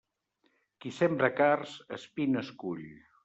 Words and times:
Qui 0.85 0.93
sembra 0.99 1.29
cards, 1.41 1.75
espines 1.99 2.53
cull. 2.65 2.85